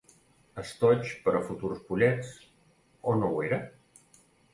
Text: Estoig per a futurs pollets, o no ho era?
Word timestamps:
Estoig 0.59 1.11
per 1.25 1.33
a 1.39 1.41
futurs 1.49 1.83
pollets, 1.89 2.31
o 3.13 3.13
no 3.21 3.29
ho 3.37 3.45
era? 3.51 3.61